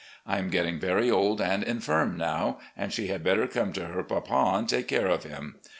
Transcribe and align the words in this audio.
I 0.25 0.39
am 0.39 0.49
getting 0.49 0.79
very 0.79 1.11
old 1.11 1.39
and 1.39 1.61
infirm 1.61 2.17
now, 2.17 2.57
and 2.75 2.91
she 2.91 3.09
had 3.09 3.23
better 3.23 3.45
come 3.45 3.71
to 3.73 3.85
her 3.85 4.01
papa 4.03 4.53
and 4.57 4.67
take 4.67 4.87
care 4.87 5.05
of 5.05 5.25
him. 5.25 5.57